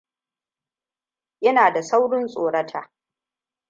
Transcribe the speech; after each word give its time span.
Ina 1.47 1.71
da 1.73 1.81
saurin 1.83 2.27
tsorata. 2.27 2.89